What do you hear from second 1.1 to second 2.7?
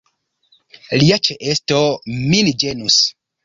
ĉeesto min